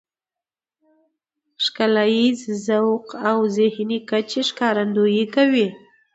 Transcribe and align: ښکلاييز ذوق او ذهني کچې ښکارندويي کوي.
ښکلاييز 1.63 2.39
ذوق 2.65 3.07
او 3.29 3.37
ذهني 3.57 3.99
کچې 4.09 4.41
ښکارندويي 4.49 5.25
کوي. 5.35 5.67